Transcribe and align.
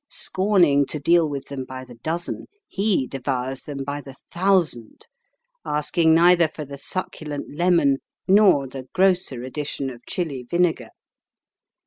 Scorning 0.09 0.87
to 0.87 0.99
deal 0.99 1.29
with 1.29 1.45
them 1.49 1.63
by 1.63 1.85
the 1.85 1.93
dozen, 1.93 2.47
he 2.67 3.05
devours 3.05 3.61
them 3.61 3.83
by 3.83 4.01
the 4.01 4.15
thousand, 4.31 5.05
asking 5.63 6.15
neither 6.15 6.47
for 6.47 6.65
the 6.65 6.79
succulent 6.79 7.55
lemon 7.55 7.97
nor 8.27 8.65
the 8.67 8.87
grosser 8.95 9.43
addition 9.43 9.91
of 9.91 10.03
Chili 10.07 10.41
vinegar. 10.41 10.89